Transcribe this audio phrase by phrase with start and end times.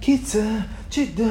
[0.00, 1.24] 気づちで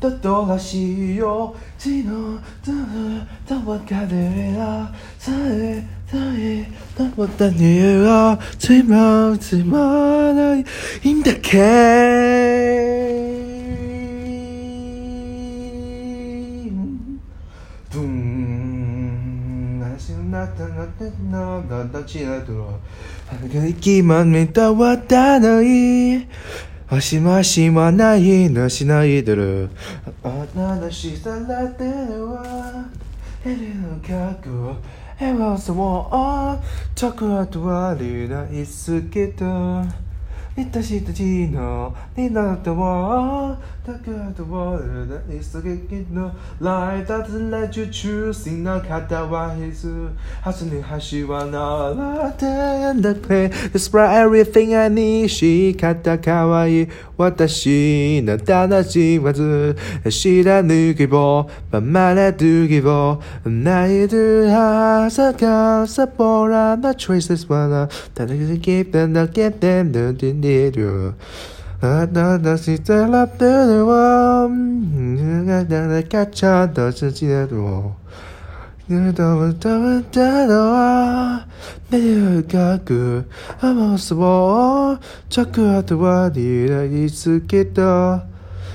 [0.00, 4.92] とらしいよ血のたたわかれら。
[5.18, 10.64] さえさえたわたにはつまつまない
[11.02, 11.58] いんだけ？
[17.90, 19.80] ブン。
[19.80, 22.78] なしなたなてなだだちらと
[23.66, 26.28] 息まめたわたない。
[26.94, 29.68] わしましまないなしないでる。
[30.22, 32.86] あなたしさらてるは
[33.44, 34.76] エリの覚
[35.18, 35.76] えはそう
[36.94, 40.03] たくあとはりないすけど。
[40.56, 45.42] 私たちのになったわだからとは大好
[45.88, 50.10] きの Life doesn't let you choose いなかったわへず
[50.42, 52.46] 初に橋はならて
[52.92, 59.76] んだけ Despite everything I need し方かわいい私の正わず
[60.08, 69.92] 知らぬ希望ままれる希望ないるはさかさぼらな choices はなただけ keep them not get them
[70.44, 71.14] don't need you
[71.80, 74.48] あなたしてらってるわ。
[74.48, 77.96] なだだかちゃんと自己的我。
[78.86, 81.42] 你懂不懂得的话，
[81.88, 83.24] 没有感觉，
[83.60, 84.98] 阿毛是我，
[85.30, 87.64] 这个的话你的意思给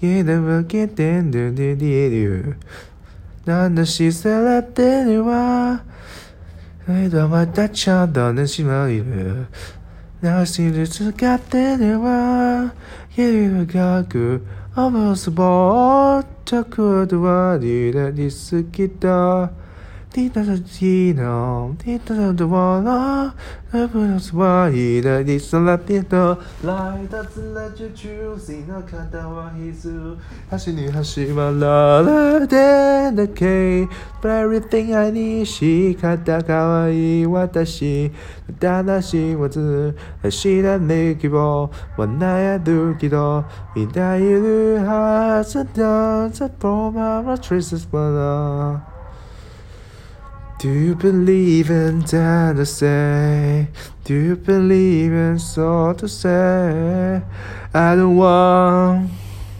[0.00, 2.56] choices はな You never get in the need you
[3.44, 5.82] なんだしさらってるわ
[6.86, 9.46] 間またちゃんとねしまいる。
[10.22, 12.74] なしで使ってるわ
[13.16, 18.70] 指がくあぶすぼったことはリラに好
[20.15, 23.33] きだ你的技能，你的的我了，
[23.71, 30.15] 而不是我意的你送了点的，来到自然就 choosing 那看到我意思，
[30.49, 38.09] 还是你还是我了了点的 K。But everything I need 是看到可愛い私
[38.47, 39.95] の正しいわず
[40.29, 43.43] 知らぬ希望は悩むけど
[43.75, 48.95] 未来いるはずだ The problem of traces はな
[50.60, 53.68] Do you believe in that say?
[54.04, 57.22] Do you believe in so to say?
[57.72, 59.10] I don't want